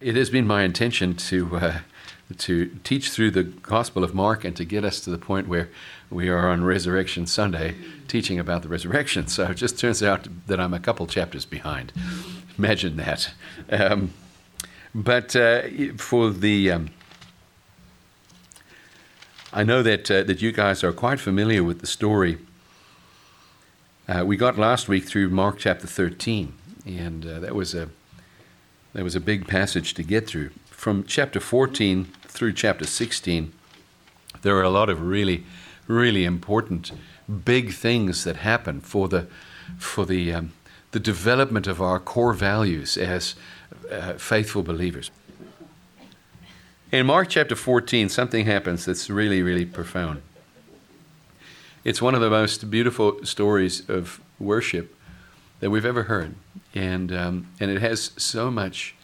[0.00, 1.78] It has been my intention to uh,
[2.36, 5.70] to teach through the Gospel of Mark and to get us to the point where
[6.10, 9.26] we are on Resurrection Sunday teaching about the resurrection.
[9.26, 11.94] So it just turns out that I'm a couple chapters behind.
[12.58, 13.30] Imagine that.
[13.70, 14.12] Um,
[14.94, 15.62] but uh,
[15.96, 16.90] for the um,
[19.50, 22.36] I know that uh, that you guys are quite familiar with the story.
[24.06, 26.52] Uh, we got last week through Mark chapter 13,
[26.84, 27.88] and uh, that was a
[28.96, 30.48] that was a big passage to get through.
[30.70, 33.52] From chapter 14 through chapter 16,
[34.40, 35.44] there are a lot of really,
[35.86, 36.92] really important,
[37.44, 39.26] big things that happen for the,
[39.76, 40.52] for the, um,
[40.92, 43.34] the development of our core values as
[43.92, 45.10] uh, faithful believers.
[46.90, 50.22] In Mark chapter 14, something happens that's really, really profound.
[51.84, 54.96] It's one of the most beautiful stories of worship
[55.60, 56.34] that we've ever heard.
[56.74, 58.94] And, um, and it has so much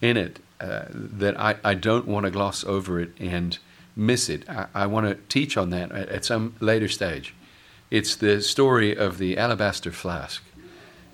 [0.00, 3.58] in it uh, that I, I don't want to gloss over it and
[3.96, 4.48] miss it.
[4.48, 7.34] I, I want to teach on that at, at some later stage.
[7.90, 10.42] It's the story of the alabaster flask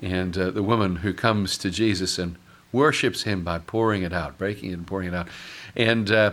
[0.03, 2.37] and uh, the woman who comes to Jesus and
[2.71, 5.29] worships him by pouring it out, breaking it and pouring it out.
[5.75, 6.33] And, uh,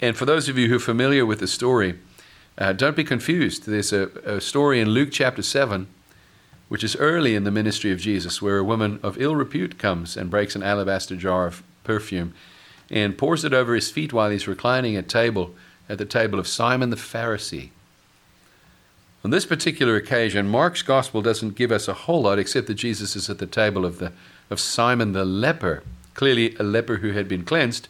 [0.00, 1.98] and for those of you who are familiar with the story,
[2.58, 3.66] uh, don't be confused.
[3.66, 5.86] There's a, a story in Luke chapter 7
[6.72, 10.16] which is early in the ministry of Jesus, where a woman of ill repute comes
[10.16, 12.32] and breaks an alabaster jar of perfume
[12.88, 15.54] and pours it over his feet while he's reclining at table
[15.86, 17.68] at the table of Simon the Pharisee.
[19.22, 23.16] On this particular occasion, Mark's gospel doesn't give us a whole lot except that Jesus
[23.16, 24.10] is at the table of the
[24.48, 25.82] of Simon the leper,
[26.14, 27.86] clearly a leper who had been cleansed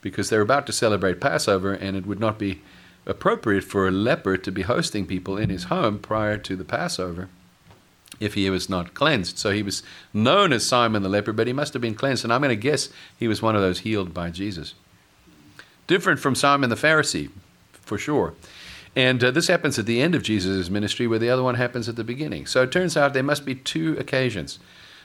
[0.00, 2.62] because they're about to celebrate Passover and it would not be
[3.06, 7.28] appropriate for a leper to be hosting people in his home prior to the Passover
[8.20, 9.38] if he was not cleansed.
[9.38, 12.24] So he was known as Simon the leper, but he must have been cleansed.
[12.24, 14.74] And I'm going to guess he was one of those healed by Jesus.
[15.86, 17.30] Different from Simon the Pharisee,
[17.72, 18.34] for sure.
[18.96, 21.88] And uh, this happens at the end of Jesus' ministry, where the other one happens
[21.88, 22.46] at the beginning.
[22.46, 24.58] So it turns out there must be two occasions.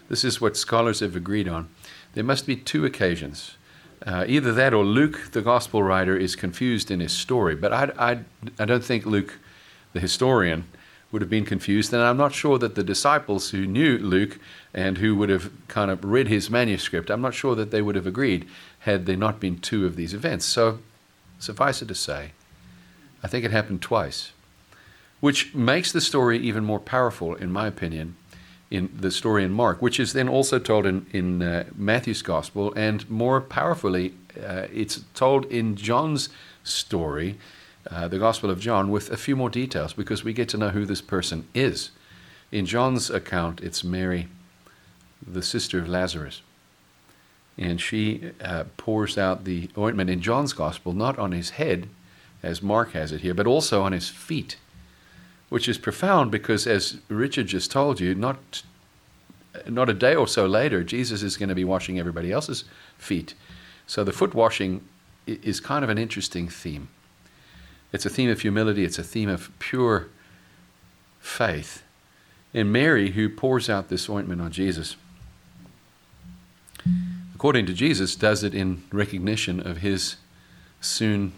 [0.10, 1.70] This is what scholars have agreed on.
[2.14, 3.56] There must be two occasions.
[4.06, 7.56] Uh, either that or Luke, the gospel writer, is confused in his story.
[7.56, 8.20] But I, I,
[8.58, 9.40] I don't think Luke,
[9.94, 10.66] the historian,
[11.12, 11.94] would have been confused.
[11.94, 14.40] And I'm not sure that the disciples who knew Luke
[14.74, 17.96] and who would have kind of read his manuscript, I'm not sure that they would
[17.96, 18.48] have agreed
[18.80, 20.46] had there not been two of these events.
[20.46, 20.80] So,
[21.40, 22.32] suffice it to say,
[23.24, 24.32] I think it happened twice,
[25.20, 28.16] which makes the story even more powerful, in my opinion,
[28.70, 32.72] in the story in Mark, which is then also told in, in uh, Matthew's Gospel,
[32.76, 36.30] and more powerfully, uh, it's told in John's
[36.64, 37.38] story
[37.92, 40.70] uh, the Gospel of John with a few more details because we get to know
[40.70, 41.92] who this person is.
[42.52, 44.28] In John's account, it's Mary,
[45.26, 46.42] the sister of Lazarus.
[47.58, 51.90] And she uh, pours out the ointment in John's Gospel, not on his head,
[52.42, 54.58] as Mark has it here, but also on his feet,
[55.50, 58.64] which is profound because, as Richard just told you, not,
[59.68, 62.64] not a day or so later, Jesus is going to be washing everybody else's
[62.98, 63.34] feet.
[63.88, 64.88] So the foot washing
[65.28, 66.88] is kind of an interesting theme.
[67.92, 70.08] It's a theme of humility, it's a theme of pure
[71.20, 71.84] faith.
[72.54, 74.96] And Mary, who pours out this ointment on Jesus,
[77.36, 80.18] according to Jesus, does it in recognition of his
[80.82, 81.34] soon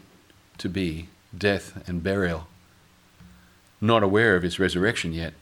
[0.58, 2.48] to be death and burial,
[3.80, 5.34] not aware of his resurrection yet.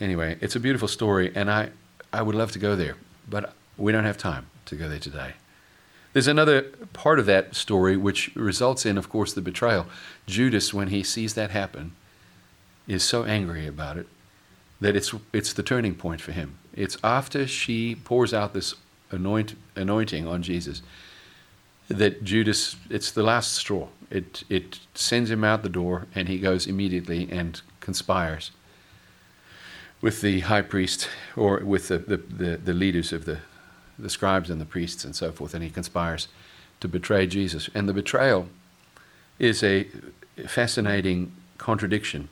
[0.00, 1.70] Anyway, it's a beautiful story, and I,
[2.12, 2.96] I would love to go there,
[3.28, 5.34] but we don't have time to go there today.
[6.12, 6.62] There's another
[6.92, 9.86] part of that story which results in, of course, the betrayal.
[10.26, 11.92] Judas, when he sees that happen,
[12.88, 14.08] is so angry about it
[14.80, 16.56] that it's, it's the turning point for him.
[16.74, 18.74] It's after she pours out this
[19.10, 20.82] anoint, anointing on Jesus
[21.88, 23.88] that Judas, it's the last straw.
[24.10, 28.52] It, it sends him out the door, and he goes immediately and conspires
[30.00, 33.40] with the high priest or with the, the, the, the leaders of the,
[34.02, 36.28] the scribes and the priests and so forth, and he conspires
[36.80, 37.68] to betray Jesus.
[37.74, 38.48] And the betrayal
[39.38, 39.86] is a
[40.46, 42.28] fascinating contradiction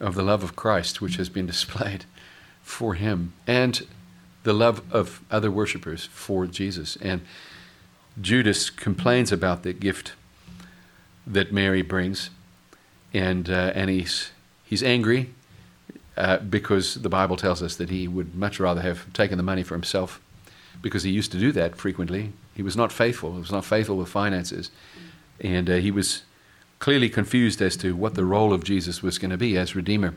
[0.00, 2.04] of the love of Christ, which has been displayed
[2.62, 3.86] for him, and
[4.42, 6.96] the love of other worshippers for Jesus.
[7.00, 7.22] And
[8.20, 10.12] Judas complains about the gift
[11.26, 12.30] that Mary brings,
[13.12, 14.30] and, uh, and he's,
[14.64, 15.30] he's angry
[16.18, 19.62] uh, because the Bible tells us that he would much rather have taken the money
[19.62, 20.20] for himself
[20.82, 22.32] because he used to do that frequently.
[22.54, 23.34] He was not faithful.
[23.34, 24.72] He was not faithful with finances.
[25.40, 26.22] And uh, he was
[26.80, 30.14] clearly confused as to what the role of Jesus was going to be as Redeemer.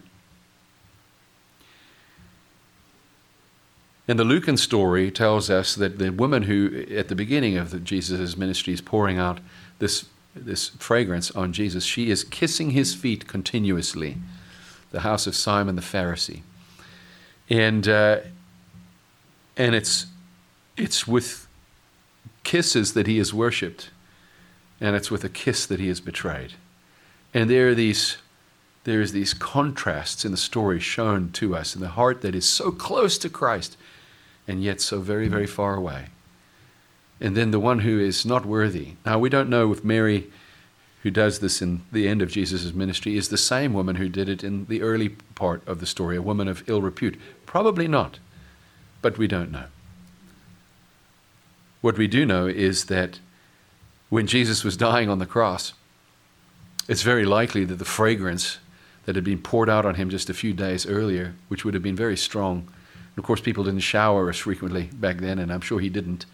[4.07, 8.35] And the Lucan story tells us that the woman who, at the beginning of Jesus'
[8.35, 9.39] ministry, is pouring out
[9.77, 10.05] this,
[10.35, 14.17] this fragrance on Jesus, she is kissing his feet continuously,
[14.91, 16.41] the house of Simon the Pharisee.
[17.49, 18.19] And, uh,
[19.57, 20.05] and it's,
[20.77, 21.47] it's with
[22.43, 23.89] kisses that he is worshipped,
[24.79, 26.53] and it's with a kiss that he is betrayed.
[27.33, 28.17] And there are these
[28.83, 32.71] there's these contrasts in the story shown to us in the heart that is so
[32.71, 33.77] close to Christ
[34.47, 36.07] and yet so very, very far away.
[37.19, 38.93] And then the one who is not worthy.
[39.05, 40.31] Now, we don't know if Mary,
[41.03, 44.29] who does this in the end of Jesus' ministry, is the same woman who did
[44.29, 47.19] it in the early part of the story, a woman of ill repute.
[47.45, 48.19] Probably not,
[49.01, 49.65] but we don't know.
[51.81, 53.19] What we do know is that
[54.09, 55.73] when Jesus was dying on the cross,
[56.87, 58.59] it's very likely that the fragrance
[59.05, 61.81] that had been poured out on him just a few days earlier, which would have
[61.81, 62.57] been very strong.
[62.59, 66.25] And of course, people didn't shower as frequently back then, and I'm sure he didn't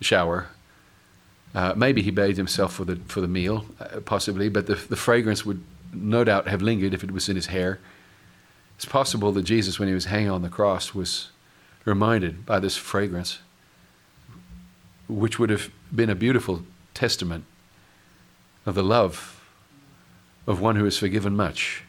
[0.00, 0.48] shower.
[1.54, 4.96] Uh, maybe he bathed himself for the, for the meal, uh, possibly, but the, the
[4.96, 5.62] fragrance would
[5.92, 7.78] no doubt have lingered if it was in his hair.
[8.76, 11.30] It's possible that Jesus, when he was hanging on the cross, was
[11.84, 13.38] reminded by this fragrance,
[15.08, 16.62] which would have been a beautiful
[16.92, 17.44] testament
[18.66, 19.40] of the love
[20.46, 21.84] of one who is forgiven much.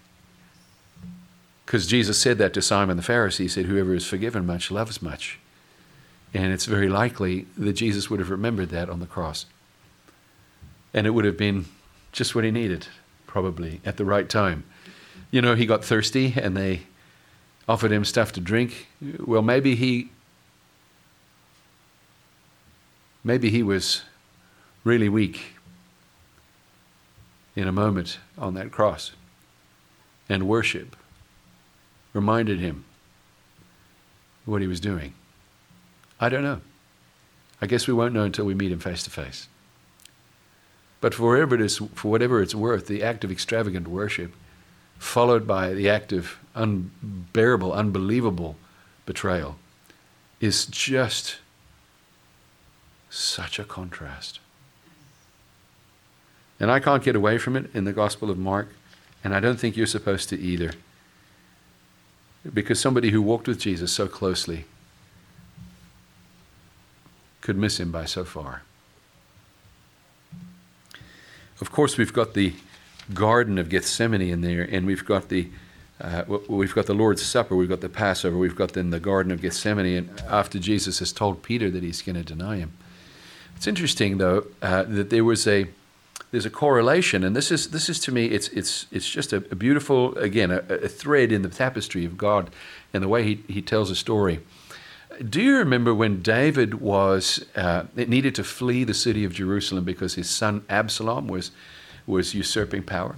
[1.66, 3.40] Because Jesus said that to Simon the Pharisee.
[3.40, 5.40] He said, Whoever is forgiven much loves much.
[6.34, 9.46] And it's very likely that Jesus would have remembered that on the cross.
[10.96, 11.66] And it would have been
[12.14, 12.88] just what he needed,
[13.28, 14.64] probably, at the right time.
[15.30, 16.84] You know, he got thirsty and they
[17.68, 18.88] offered him stuff to drink.
[19.20, 20.10] Well, maybe he.
[23.26, 24.04] Maybe he was
[24.86, 25.56] really weak
[27.56, 29.12] in a moment on that cross.
[30.30, 30.96] And worship
[32.14, 32.86] reminded him
[34.46, 35.14] what he was doing.
[36.20, 36.62] I don't know.
[37.62, 39.50] I guess we won't know until we meet him face to face.
[41.06, 44.34] But for whatever, it is, for whatever it's worth, the act of extravagant worship,
[44.98, 48.56] followed by the act of unbearable, unbelievable
[49.06, 49.58] betrayal,
[50.42, 51.36] is just
[53.12, 54.40] such a contrast.
[56.60, 58.70] And I can't get away from it in the Gospel of Mark,
[59.24, 60.72] and I don't think you're supposed to either.
[62.52, 64.66] Because somebody who walked with Jesus so closely
[67.42, 68.64] could miss him by so far.
[71.62, 72.54] Of course, we've got the
[73.14, 75.50] Garden of Gethsemane in there, and we've got the
[76.02, 79.32] uh, we've got the Lord's Supper, we've got the Passover, we've got then the Garden
[79.32, 82.74] of Gethsemane, and after Jesus has told Peter that he's going to deny him.
[83.56, 85.68] It's interesting, though, uh, that there was a
[86.32, 89.38] there's a correlation, and this is this is to me it's it's it's just a,
[89.38, 92.50] a beautiful again a, a, thread in the tapestry of God
[92.94, 94.42] and the way he he tells a story.
[95.30, 100.16] Do you remember when David was uh, needed to flee the city of Jerusalem because
[100.16, 101.52] his son Absalom was
[102.06, 103.16] was usurping power?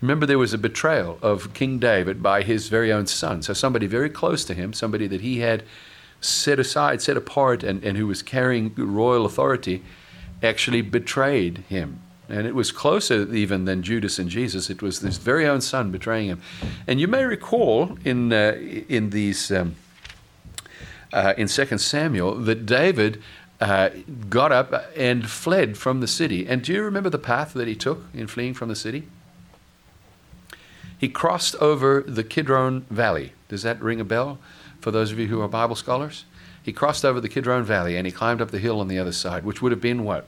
[0.00, 3.42] Remember, there was a betrayal of King David by his very own son.
[3.42, 5.64] So somebody very close to him, somebody that he had
[6.20, 9.82] set aside, set apart, and, and who was carrying royal authority,
[10.42, 14.68] actually betrayed him and it was closer even than Judas and Jesus.
[14.68, 16.42] It was his very own son betraying him.
[16.86, 18.56] And you may recall in, uh,
[18.88, 19.76] in these, um,
[21.12, 23.22] uh, in 2 Samuel, that David
[23.60, 23.90] uh,
[24.28, 26.46] got up and fled from the city.
[26.46, 29.06] And do you remember the path that he took in fleeing from the city?
[30.98, 33.32] He crossed over the Kidron Valley.
[33.48, 34.38] Does that ring a bell
[34.80, 36.24] for those of you who are Bible scholars?
[36.62, 39.12] He crossed over the Kidron Valley and he climbed up the hill on the other
[39.12, 40.26] side, which would have been what?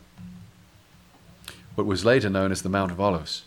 [1.78, 3.44] what was later known as the Mount of Olives.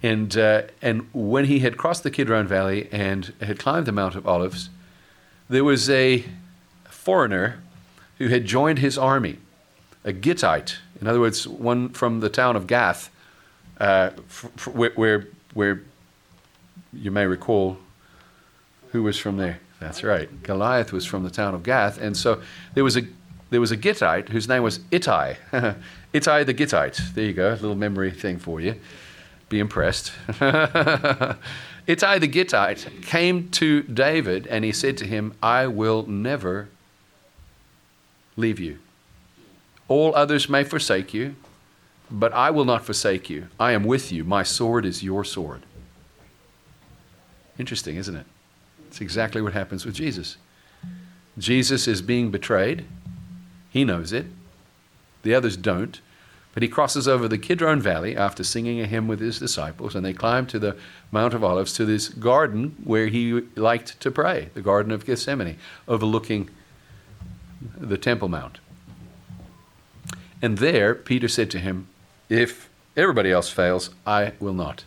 [0.00, 4.14] And, uh, and when he had crossed the Kidron Valley and had climbed the Mount
[4.14, 4.70] of Olives,
[5.50, 6.24] there was a
[6.88, 7.60] foreigner
[8.18, 9.38] who had joined his army,
[10.04, 13.10] a Gittite, in other words, one from the town of Gath,
[13.80, 15.82] uh, f- f- where, where, where
[16.92, 17.78] you may recall
[18.92, 19.58] who was from there.
[19.80, 20.42] That's right.
[20.42, 21.98] Goliath was from the town of Gath.
[21.98, 22.40] And so
[22.74, 23.02] there was a,
[23.48, 25.36] there was a Gittite whose name was Ittai.
[26.12, 27.00] Ittai the Gittite.
[27.14, 28.76] There you go, a little memory thing for you.
[29.48, 30.12] Be impressed.
[31.86, 36.68] Ittai the Gittite came to David and he said to him, I will never
[38.36, 38.78] leave you.
[39.88, 41.34] All others may forsake you,
[42.10, 43.48] but I will not forsake you.
[43.58, 44.24] I am with you.
[44.24, 45.62] My sword is your sword.
[47.58, 48.26] Interesting, isn't it?
[48.88, 50.36] It's exactly what happens with Jesus.
[51.38, 52.84] Jesus is being betrayed.
[53.70, 54.26] He knows it.
[55.22, 56.00] The others don't.
[56.52, 60.04] But he crosses over the Kidron Valley after singing a hymn with his disciples, and
[60.04, 60.76] they climb to the
[61.12, 65.58] Mount of Olives to this garden where he liked to pray, the Garden of Gethsemane,
[65.86, 66.50] overlooking
[67.76, 68.58] the Temple Mount.
[70.42, 71.86] And there, Peter said to him,
[72.28, 74.84] If everybody else fails, I will not.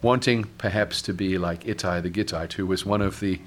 [0.00, 3.40] Wanting perhaps to be like Ittai the Gittite, who was one of the,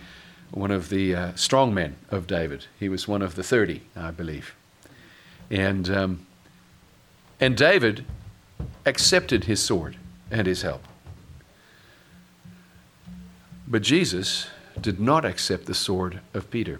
[0.51, 2.65] one of the uh, strong men of David.
[2.79, 4.53] He was one of the 30, I believe.
[5.49, 5.89] And.
[5.89, 6.27] Um,
[7.39, 8.05] and David
[8.85, 9.97] accepted his sword
[10.31, 10.83] and his help.
[13.67, 14.47] But Jesus
[14.79, 16.79] did not accept the sword of Peter.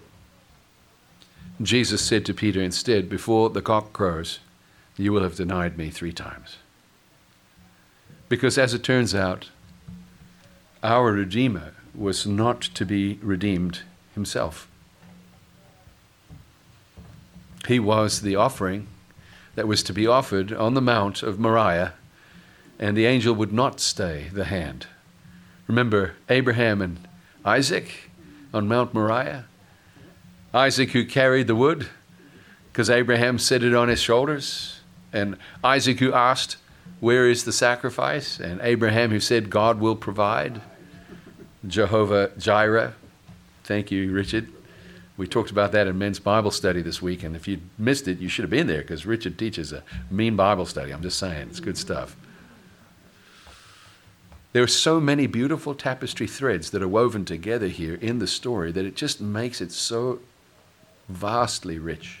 [1.60, 4.38] Jesus said to Peter instead, Before the cock crows,
[4.96, 6.58] you will have denied me three times.
[8.28, 9.50] Because as it turns out,
[10.82, 13.80] our Redeemer was not to be redeemed
[14.14, 14.68] himself.
[17.66, 18.86] He was the offering
[19.58, 21.92] that was to be offered on the Mount of Moriah,
[22.78, 24.86] and the angel would not stay the hand.
[25.66, 27.00] Remember Abraham and
[27.44, 28.08] Isaac
[28.54, 29.46] on Mount Moriah?
[30.54, 31.88] Isaac who carried the wood
[32.70, 34.78] because Abraham set it on his shoulders,
[35.12, 36.56] and Isaac who asked,
[37.00, 38.38] Where is the sacrifice?
[38.38, 40.60] And Abraham who said, God will provide.
[41.66, 42.94] Jehovah Jireh.
[43.64, 44.52] Thank you, Richard.
[45.18, 48.20] We talked about that in men's Bible study this week, and if you missed it,
[48.20, 49.82] you should have been there because Richard teaches a
[50.12, 50.92] mean Bible study.
[50.92, 52.16] I'm just saying, it's good stuff.
[54.52, 58.70] There are so many beautiful tapestry threads that are woven together here in the story
[58.70, 60.20] that it just makes it so
[61.08, 62.20] vastly rich.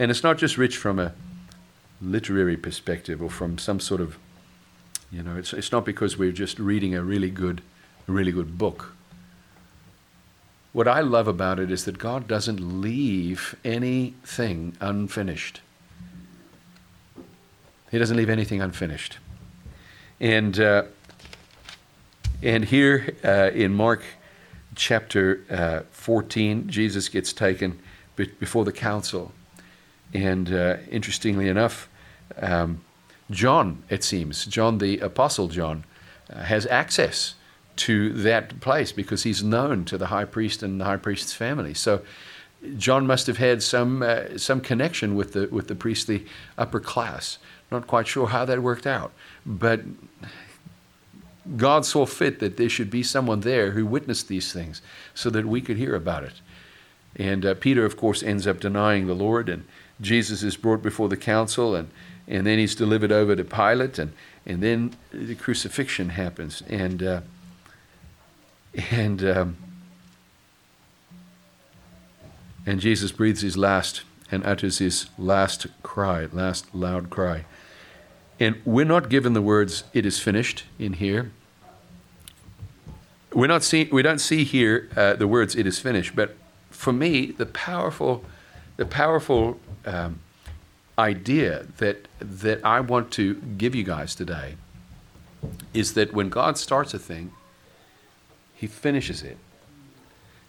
[0.00, 1.14] And it's not just rich from a
[2.00, 4.18] literary perspective or from some sort of,
[5.12, 7.62] you know, it's, it's not because we're just reading a really good,
[8.08, 8.96] a really good book
[10.72, 15.60] what I love about it is that God doesn't leave anything unfinished.
[17.90, 19.18] He doesn't leave anything unfinished.
[20.18, 20.84] And, uh,
[22.42, 24.02] and here uh, in Mark
[24.74, 27.78] chapter uh, 14, Jesus gets taken
[28.16, 29.32] before the council.
[30.14, 31.88] And uh, interestingly enough,
[32.40, 32.80] um,
[33.30, 35.84] John, it seems, John the Apostle John,
[36.30, 37.34] uh, has access
[37.76, 41.74] to that place because he's known to the high priest and the high priest's family.
[41.74, 42.02] So
[42.76, 46.26] John must have had some uh, some connection with the with the priestly
[46.56, 47.38] upper class.
[47.70, 49.12] Not quite sure how that worked out,
[49.46, 49.80] but
[51.56, 54.80] God saw fit that there should be someone there who witnessed these things
[55.14, 56.40] so that we could hear about it.
[57.16, 59.64] And uh, Peter, of course, ends up denying the Lord, and
[60.00, 61.90] Jesus is brought before the council, and,
[62.28, 64.12] and then he's delivered over to Pilate, and,
[64.46, 66.62] and then the crucifixion happens.
[66.68, 67.20] And uh,
[68.74, 69.56] and, um,
[72.64, 77.44] and Jesus breathes his last and utters his last cry, last loud cry.
[78.40, 81.30] And we're not given the words, it is finished, in here.
[83.32, 86.16] We're not see, we don't see here uh, the words, it is finished.
[86.16, 86.34] But
[86.70, 88.24] for me, the powerful,
[88.76, 90.20] the powerful um,
[90.98, 94.56] idea that, that I want to give you guys today
[95.74, 97.32] is that when God starts a thing,
[98.62, 99.38] he finishes it.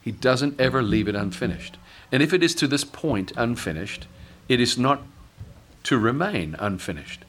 [0.00, 1.78] He doesn't ever leave it unfinished.
[2.12, 4.06] And if it is to this point unfinished,
[4.48, 5.02] it is not
[5.82, 7.24] to remain unfinished.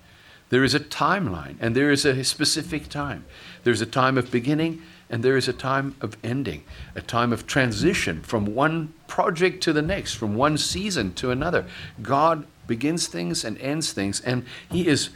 [0.51, 3.25] There is a timeline and there is a specific time.
[3.63, 6.63] There's a time of beginning and there is a time of ending,
[6.93, 11.65] a time of transition from one project to the next, from one season to another.
[12.03, 15.09] God begins things and ends things, and He is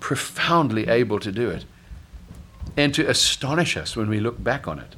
[0.00, 1.66] profoundly able to do it
[2.76, 4.96] and to astonish us when we look back on it.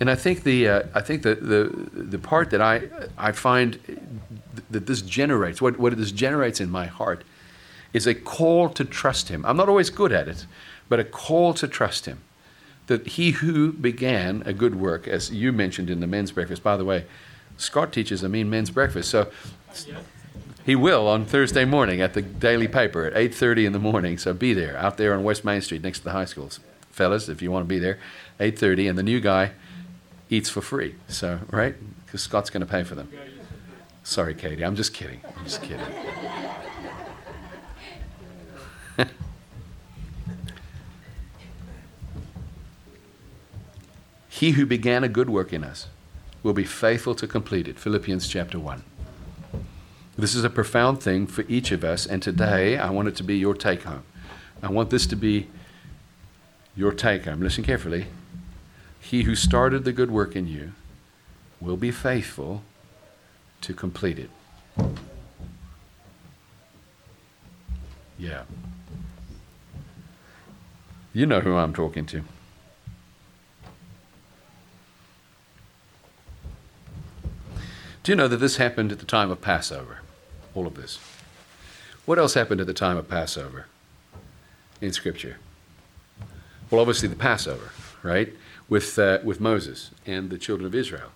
[0.00, 3.78] And I think the uh, I think the, the the part that I I find
[4.70, 7.24] that this generates what what this generates in my heart
[7.92, 9.44] is a call to trust Him.
[9.44, 10.46] I'm not always good at it,
[10.88, 12.20] but a call to trust Him.
[12.86, 16.62] That He who began a good work, as you mentioned in the men's breakfast.
[16.62, 17.04] By the way,
[17.56, 19.30] Scott teaches a mean men's breakfast, so.
[20.64, 24.16] He will on Thursday morning at the daily paper at 8:30 in the morning.
[24.16, 26.60] So be there, out there on West Main Street next to the high schools,
[26.92, 27.98] fellas, if you want to be there.
[28.38, 29.50] 8:30, and the new guy
[30.32, 30.94] eats for free.
[31.08, 31.74] So, right?
[32.06, 33.10] Because Scott's going to pay for them.
[34.02, 34.64] Sorry, Katie.
[34.64, 35.20] I'm just kidding.
[35.36, 35.84] I'm just kidding.
[44.28, 45.88] he who began a good work in us
[46.42, 47.78] will be faithful to complete it.
[47.78, 48.82] Philippians chapter 1.
[50.16, 53.22] This is a profound thing for each of us, and today I want it to
[53.22, 54.02] be your take home.
[54.62, 55.48] I want this to be
[56.74, 57.40] your take home.
[57.40, 58.06] Listen carefully.
[59.12, 60.72] He who started the good work in you
[61.60, 62.62] will be faithful
[63.60, 64.30] to complete it.
[68.18, 68.44] Yeah.
[71.12, 72.22] You know who I'm talking to.
[78.02, 79.98] Do you know that this happened at the time of Passover?
[80.54, 80.98] All of this.
[82.06, 83.66] What else happened at the time of Passover
[84.80, 85.36] in Scripture?
[86.70, 88.32] Well, obviously the Passover, right?
[88.72, 91.10] With, uh, with Moses and the children of Israel.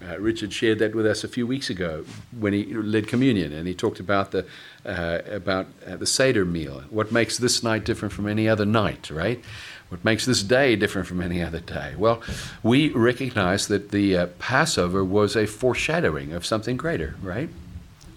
[0.00, 2.04] Uh, Richard shared that with us a few weeks ago
[2.38, 4.46] when he led communion, and he talked about the
[4.84, 6.82] uh, about uh, the Seder meal.
[6.90, 9.40] What makes this night different from any other night, right?
[9.88, 11.94] What makes this day different from any other day?
[11.98, 12.22] Well,
[12.62, 17.50] we recognize that the uh, Passover was a foreshadowing of something greater, right?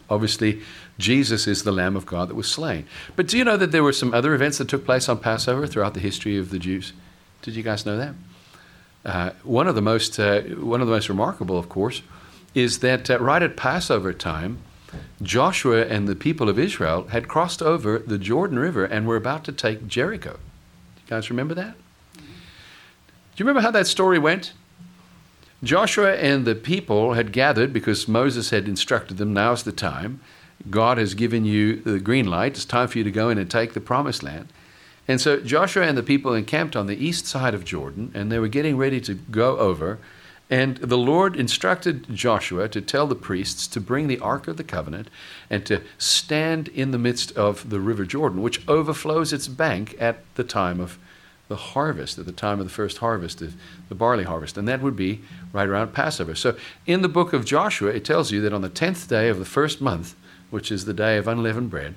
[0.10, 0.62] Obviously,
[0.98, 2.86] Jesus is the Lamb of God that was slain.
[3.16, 5.68] But do you know that there were some other events that took place on Passover
[5.68, 6.94] throughout the history of the Jews?
[7.42, 8.14] Did you guys know that?
[9.06, 12.02] Uh, one of the most uh, one of the most remarkable, of course,
[12.56, 14.58] is that uh, right at Passover time,
[15.22, 19.44] Joshua and the people of Israel had crossed over the Jordan River and were about
[19.46, 20.40] to take Jericho.
[20.98, 21.76] You guys remember that?
[22.16, 22.22] Do
[23.44, 24.54] you remember how that story went?
[25.64, 30.20] Joshua and the people had gathered because Moses had instructed them, now's the time.
[30.70, 32.54] God has given you the green light.
[32.54, 34.48] It's time for you to go in and take the promised land.
[35.08, 38.40] And so Joshua and the people encamped on the east side of Jordan, and they
[38.40, 40.00] were getting ready to go over.
[40.50, 44.64] And the Lord instructed Joshua to tell the priests to bring the Ark of the
[44.64, 45.10] Covenant
[45.50, 50.20] and to stand in the midst of the River Jordan, which overflows its bank at
[50.36, 51.00] the time of
[51.48, 54.58] the harvest, at the time of the first harvest, the barley harvest.
[54.58, 55.22] And that would be
[55.54, 56.36] right around Passover.
[56.36, 59.40] So in the book of Joshua, it tells you that on the 10th day of
[59.40, 60.16] the first month,
[60.50, 61.96] which is the day of unleavened bread,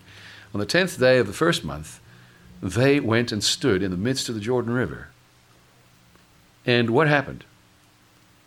[0.52, 2.00] on the 10th day of the first month,
[2.62, 5.08] they went and stood in the midst of the Jordan River.
[6.66, 7.44] And what happened?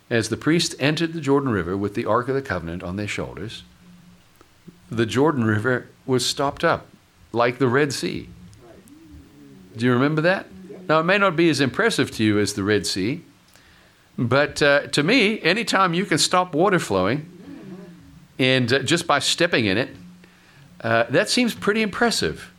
[0.10, 3.08] As the priests entered the Jordan River with the Ark of the Covenant on their
[3.08, 3.63] shoulders,
[4.89, 6.88] the Jordan River was stopped up
[7.32, 8.27] like the Red Sea.
[9.77, 10.48] Do you remember that?
[10.89, 13.24] Now, it may not be as impressive to you as the Red Sea,
[14.18, 17.27] but uh, to me, anytime you can stop water flowing,
[18.38, 19.89] and uh, just by stepping in it,
[20.82, 22.50] uh, that seems pretty impressive.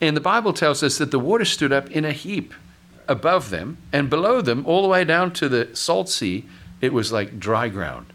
[0.00, 2.54] And the Bible tells us that the water stood up in a heap
[3.06, 6.46] above them, and below them, all the way down to the salt sea,
[6.80, 8.06] it was like dry ground.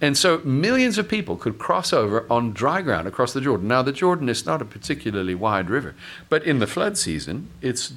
[0.00, 3.66] And so millions of people could cross over on dry ground across the Jordan.
[3.66, 5.96] Now, the Jordan is not a particularly wide river,
[6.28, 7.94] but in the flood season, it's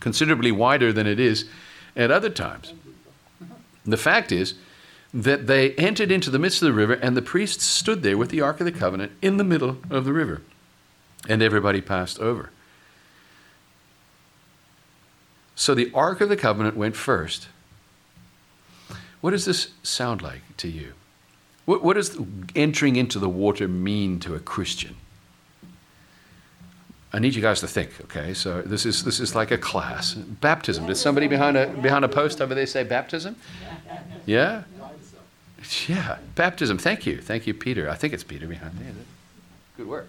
[0.00, 1.44] considerably wider than it is
[1.94, 2.74] at other times.
[3.84, 4.54] The fact is
[5.14, 8.30] that they entered into the midst of the river, and the priests stood there with
[8.30, 10.42] the Ark of the Covenant in the middle of the river
[11.28, 12.50] and everybody passed over.
[15.54, 17.48] So the Ark of the Covenant went first.
[19.20, 20.92] What does this sound like to you?
[21.64, 22.16] What, what does
[22.54, 24.96] entering into the water mean to a Christian?
[27.12, 28.34] I need you guys to think, okay?
[28.34, 30.12] So this is this is like a class.
[30.14, 30.86] Baptism.
[30.86, 33.36] Did somebody behind a behind a post over there say baptism?
[34.26, 34.64] Yeah?
[35.88, 36.18] Yeah.
[36.34, 36.76] Baptism.
[36.76, 37.18] Thank you.
[37.18, 37.88] Thank you, Peter.
[37.88, 38.92] I think it's Peter behind there.
[39.78, 40.08] Good work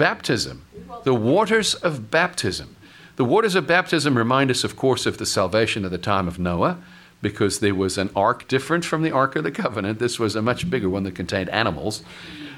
[0.00, 0.64] baptism,
[1.04, 2.74] the waters of baptism.
[3.16, 6.38] The waters of baptism remind us, of course, of the salvation at the time of
[6.38, 6.78] Noah,
[7.20, 9.98] because there was an ark different from the Ark of the Covenant.
[9.98, 12.02] This was a much bigger one that contained animals.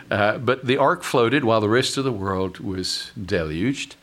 [0.09, 3.97] Uh, but the ark floated while the rest of the world was deluged,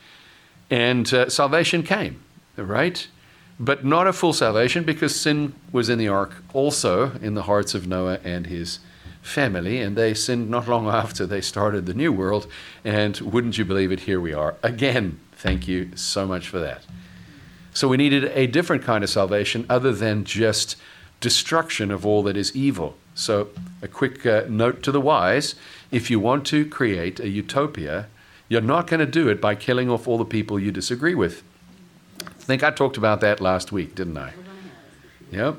[0.70, 2.22] and uh, salvation came,
[2.58, 3.08] right?
[3.58, 7.74] But not a full salvation because sin was in the ark also in the hearts
[7.74, 8.80] of Noah and his
[9.22, 12.48] family, and they sinned not long after they started the new world.
[12.84, 15.20] And wouldn't you believe it, here we are again.
[15.34, 16.84] Thank you so much for that.
[17.74, 20.76] So we needed a different kind of salvation other than just
[21.22, 22.96] destruction of all that is evil.
[23.16, 23.50] So,
[23.82, 25.56] a quick uh, note to the wise
[25.92, 28.08] if you want to create a utopia,
[28.48, 31.44] you're not going to do it by killing off all the people you disagree with.
[32.26, 34.34] I think I talked about that last week, didn't I?
[35.32, 35.58] Yep.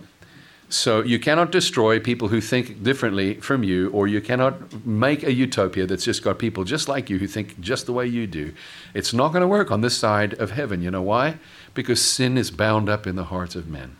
[0.71, 5.33] So you cannot destroy people who think differently from you, or you cannot make a
[5.33, 8.55] utopia that's just got people just like you who think just the way you do.
[8.95, 10.81] It's not going to work on this side of heaven.
[10.81, 11.39] You know why?
[11.75, 13.97] Because sin is bound up in the hearts of men.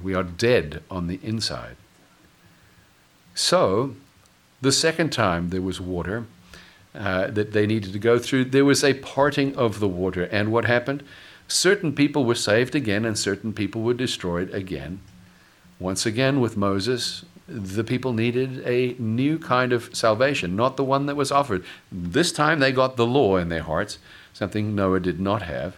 [0.00, 1.74] We are dead on the inside.
[3.34, 3.96] So,
[4.60, 6.26] the second time there was water
[6.94, 10.22] uh, that they needed to go through, there was a parting of the water.
[10.22, 11.02] And what happened?
[11.48, 15.00] Certain people were saved again, and certain people were destroyed again.
[15.82, 21.06] Once again, with Moses, the people needed a new kind of salvation, not the one
[21.06, 21.64] that was offered.
[21.90, 23.98] This time they got the law in their hearts,
[24.32, 25.76] something Noah did not have.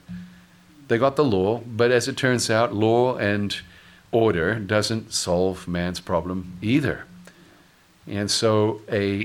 [0.89, 3.57] They got the law, but as it turns out, law and
[4.13, 7.07] order doesn't solve man's problem either.
[8.07, 9.25] And so, a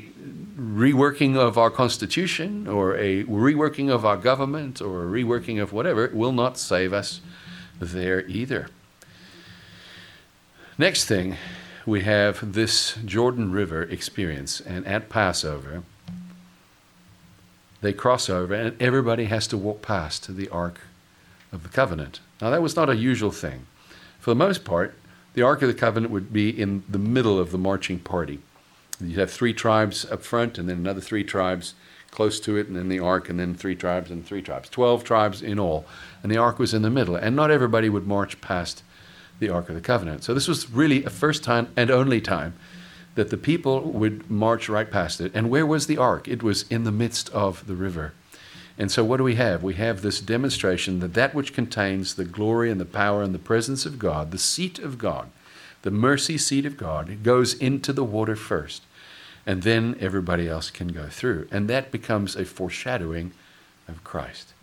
[0.58, 6.10] reworking of our constitution or a reworking of our government or a reworking of whatever
[6.14, 7.20] will not save us
[7.82, 8.70] there either.
[10.80, 11.36] Next thing,
[11.86, 15.84] we have this Jordan River experience, and at Passover,
[17.82, 20.80] they cross over, and everybody has to walk past the Ark
[21.52, 22.22] of the Covenant.
[22.42, 23.66] Now, that was not a usual thing.
[24.22, 24.96] For the most part,
[25.34, 28.40] the Ark of the Covenant would be in the middle of the marching party.
[29.02, 31.74] You'd have three tribes up front, and then another three tribes
[32.10, 34.70] close to it, and then the ark, and then three tribes and three tribes.
[34.70, 35.86] Twelve tribes in all.
[36.24, 37.18] And the ark was in the middle.
[37.18, 38.82] And not everybody would march past
[39.40, 40.24] the Ark of the Covenant.
[40.24, 42.54] So this was really a first time and only time
[43.16, 45.32] that the people would march right past it.
[45.34, 46.28] And where was the ark?
[46.28, 48.14] It was in the midst of the river.
[48.78, 49.62] And so what do we have?
[49.62, 53.40] We have this demonstration that that which contains the glory and the power and the
[53.40, 55.30] presence of God, the seat of God,
[55.82, 58.84] the mercy seat of God, goes into the water first
[59.46, 61.48] and then everybody else can go through.
[61.52, 63.32] And that becomes a foreshadowing
[63.88, 64.54] of Christ,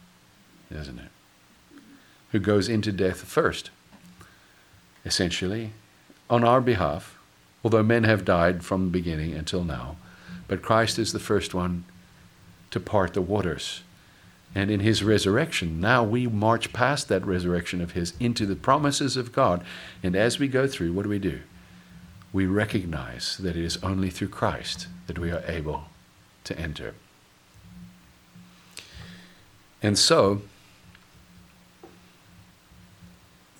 [0.72, 1.80] doesn't it?
[2.32, 3.70] Who goes into death first,
[5.06, 5.72] essentially,
[6.28, 7.18] on our behalf,
[7.64, 9.96] although men have died from the beginning until now.
[10.48, 11.84] But Christ is the first one
[12.70, 13.82] to part the waters.
[14.54, 19.16] And in his resurrection, now we march past that resurrection of his into the promises
[19.16, 19.64] of God.
[20.02, 21.40] And as we go through, what do we do?
[22.36, 25.84] we recognize that it is only through Christ that we are able
[26.44, 26.92] to enter.
[29.82, 30.42] And so,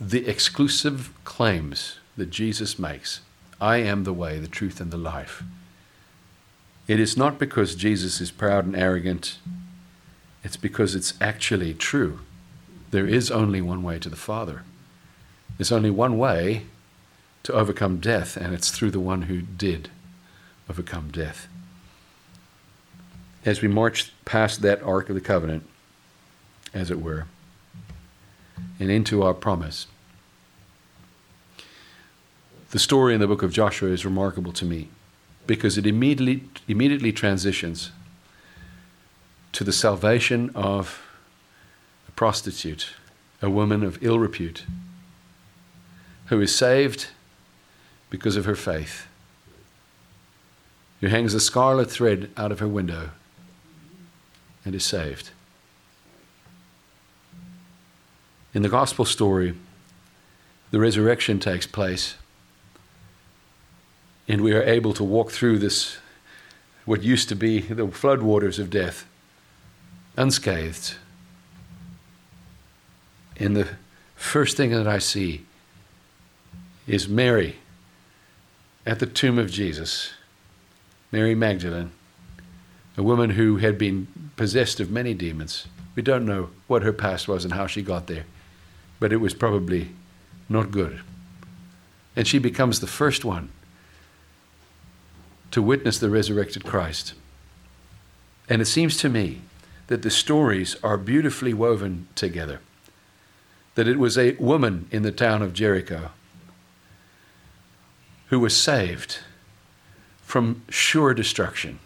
[0.01, 3.21] the exclusive claims that Jesus makes
[3.59, 5.43] I am the way, the truth, and the life.
[6.87, 9.39] It is not because Jesus is proud and arrogant,
[10.45, 12.21] it's because it's actually true.
[12.91, 14.63] There is only one way to the Father.
[15.57, 16.67] There's only one way
[17.45, 19.89] to overcome death, and it's through the one who did
[20.69, 21.49] overcome death.
[23.45, 25.65] As we march past that Ark of the Covenant,
[26.75, 27.27] as it were,
[28.79, 29.87] and into our promise,
[32.71, 34.89] the story in the book of Joshua is remarkable to me
[35.47, 37.93] because it immediately, immediately transitions
[39.53, 41.03] to the salvation of
[42.09, 42.91] a prostitute,
[43.41, 44.65] a woman of ill repute,
[46.27, 47.09] who is saved
[48.11, 49.07] because of her faith,
[51.01, 53.11] who hangs a scarlet thread out of her window
[54.65, 55.31] and is saved.
[58.57, 59.55] In the gospel story,
[60.71, 62.15] the resurrection takes place,
[64.27, 65.99] and we are able to walk through this,
[66.87, 69.05] what used to be the floodwaters of death,
[70.17, 70.95] unscathed.
[73.37, 73.69] And the
[74.15, 75.45] first thing that I see
[76.87, 77.57] is Mary
[78.87, 80.15] at the tomb of Jesus,
[81.13, 81.91] Mary Magdalene,
[82.97, 85.67] a woman who had been possessed of many demons.
[85.95, 88.25] We don't know what her past was and how she got there,
[88.99, 89.91] but it was probably
[90.49, 91.01] not good.
[92.15, 93.51] And she becomes the first one
[95.51, 97.15] to witness the resurrected Christ.
[98.49, 99.43] And it seems to me
[99.87, 102.61] that the stories are beautifully woven together.
[103.75, 106.11] That it was a woman in the town of Jericho
[108.29, 109.19] who was saved
[110.23, 111.79] from sure destruction.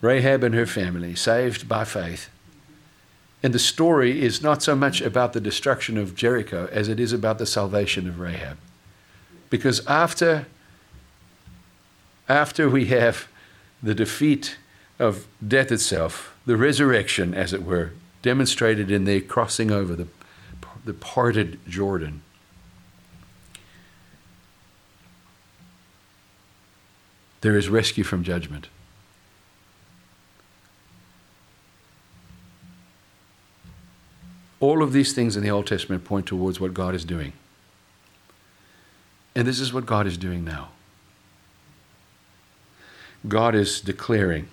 [0.00, 2.30] Rahab and her family, saved by faith.
[3.42, 7.12] And the story is not so much about the destruction of Jericho as it is
[7.12, 8.58] about the salvation of Rahab.
[9.48, 10.46] Because after,
[12.28, 13.28] after we have
[13.82, 14.58] the defeat
[14.98, 20.06] of death itself, the resurrection, as it were, demonstrated in the crossing over the,
[20.84, 22.20] the parted Jordan,
[27.40, 28.68] there is rescue from judgment.
[34.60, 37.32] All of these things in the Old Testament point towards what God is doing.
[39.34, 40.68] And this is what God is doing now.
[43.26, 44.48] God is declaring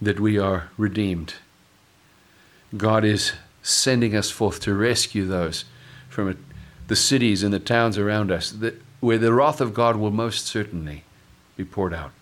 [0.00, 1.34] that we are redeemed.
[2.76, 5.64] God is sending us forth to rescue those
[6.08, 6.44] from
[6.86, 10.46] the cities and the towns around us that, where the wrath of God will most
[10.46, 11.04] certainly
[11.56, 12.12] be poured out.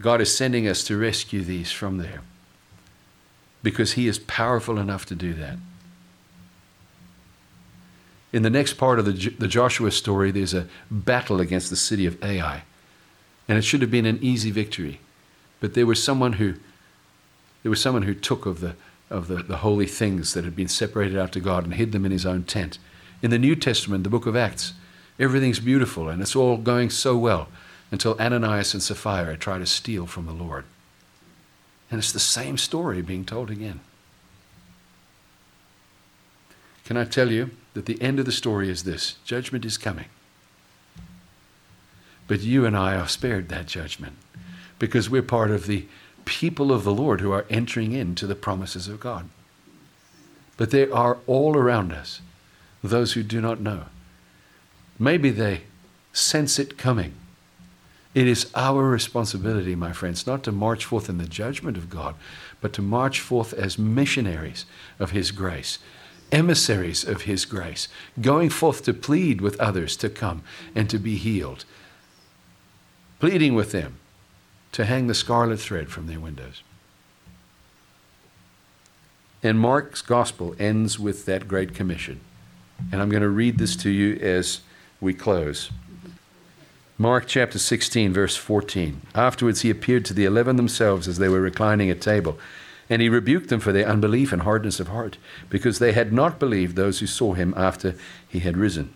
[0.00, 2.22] God is sending us to rescue these from there
[3.62, 5.56] because He is powerful enough to do that.
[8.32, 12.06] In the next part of the, the Joshua story, there's a battle against the city
[12.06, 12.62] of Ai.
[13.48, 15.00] And it should have been an easy victory.
[15.58, 16.54] But there was someone who
[17.62, 18.76] there was someone who took of the
[19.10, 22.06] of the, the holy things that had been separated out to God and hid them
[22.06, 22.78] in his own tent.
[23.22, 24.72] In the New Testament, the book of Acts,
[25.20, 27.48] Everything's beautiful and it's all going so well
[27.90, 30.64] until Ananias and Sapphira try to steal from the Lord.
[31.90, 33.80] And it's the same story being told again.
[36.84, 40.06] Can I tell you that the end of the story is this judgment is coming.
[42.26, 44.16] But you and I are spared that judgment
[44.78, 45.86] because we're part of the
[46.24, 49.28] people of the Lord who are entering into the promises of God.
[50.56, 52.20] But there are all around us
[52.82, 53.84] those who do not know.
[54.98, 55.62] Maybe they
[56.12, 57.14] sense it coming.
[58.14, 62.16] It is our responsibility, my friends, not to march forth in the judgment of God,
[62.60, 64.66] but to march forth as missionaries
[64.98, 65.78] of His grace,
[66.32, 67.86] emissaries of His grace,
[68.20, 70.42] going forth to plead with others to come
[70.74, 71.64] and to be healed,
[73.20, 73.98] pleading with them
[74.72, 76.62] to hang the scarlet thread from their windows.
[79.42, 82.20] And Mark's gospel ends with that great commission.
[82.92, 84.60] And I'm going to read this to you as
[85.00, 85.70] we close.
[87.00, 89.00] Mark chapter 16, verse 14.
[89.14, 92.38] Afterwards, he appeared to the eleven themselves as they were reclining at table.
[92.90, 95.16] And he rebuked them for their unbelief and hardness of heart,
[95.48, 97.94] because they had not believed those who saw him after
[98.28, 98.92] he had risen.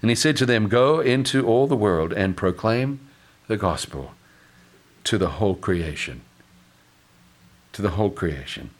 [0.00, 3.00] And he said to them, Go into all the world and proclaim
[3.48, 4.12] the gospel
[5.02, 6.20] to the whole creation.
[7.72, 8.70] To the whole creation.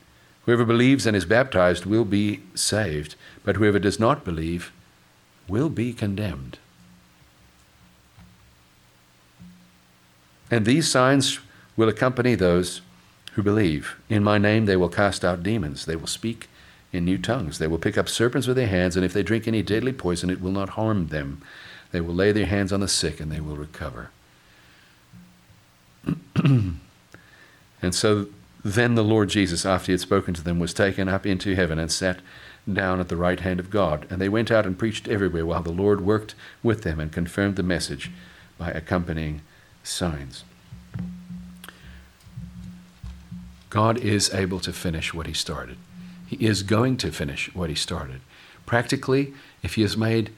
[0.46, 4.70] Whoever believes and is baptized will be saved, but whoever does not believe
[5.48, 6.58] will be condemned.
[10.52, 11.40] And these signs
[11.78, 12.82] will accompany those
[13.32, 13.96] who believe.
[14.10, 16.50] In my name they will cast out demons, they will speak
[16.92, 19.48] in new tongues, they will pick up serpents with their hands, and if they drink
[19.48, 21.40] any deadly poison, it will not harm them.
[21.90, 24.10] They will lay their hands on the sick, and they will recover.
[26.44, 26.80] and
[27.92, 28.26] so
[28.62, 31.78] then the Lord Jesus, after he had spoken to them, was taken up into heaven
[31.78, 32.20] and sat
[32.70, 34.06] down at the right hand of God.
[34.10, 37.56] And they went out and preached everywhere while the Lord worked with them and confirmed
[37.56, 38.10] the message
[38.58, 39.40] by accompanying
[39.82, 40.44] signs.
[43.70, 45.76] God is able to finish what he started.
[46.26, 48.20] He is going to finish what he started.
[48.66, 50.30] Practically, if he has made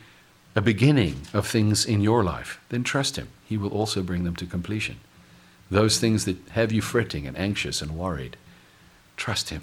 [0.55, 3.29] a beginning of things in your life, then trust him.
[3.45, 4.99] He will also bring them to completion.
[5.71, 8.37] Those things that have you fretting and anxious and worried,
[9.17, 9.63] trust Him.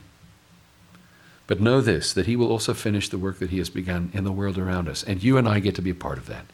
[1.47, 4.23] But know this that He will also finish the work that He has begun in
[4.23, 5.03] the world around us.
[5.03, 6.45] And you and I get to be a part of that.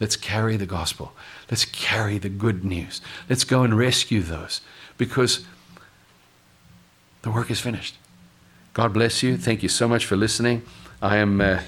[0.00, 1.12] Let's carry the gospel.
[1.50, 3.02] Let's carry the good news.
[3.28, 4.62] Let's go and rescue those
[4.96, 5.44] because
[7.22, 7.96] the work is finished.
[8.72, 9.36] God bless you.
[9.36, 10.62] Thank you so much for listening.
[11.02, 11.60] I am uh,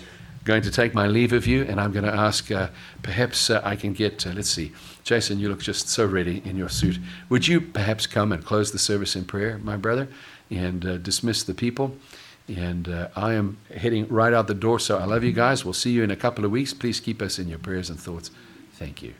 [0.44, 2.68] going to take my leave of you and I'm going to ask uh,
[3.02, 4.72] perhaps uh, I can get, uh, let's see.
[5.04, 6.98] Jason, you look just so ready in your suit.
[7.28, 10.08] Would you perhaps come and close the service in prayer, my brother,
[10.50, 11.96] and uh, dismiss the people?
[12.56, 15.64] And uh, I am heading right out the door, so I love you guys.
[15.64, 16.74] We'll see you in a couple of weeks.
[16.74, 18.30] Please keep us in your prayers and thoughts.
[18.72, 19.14] Thank you.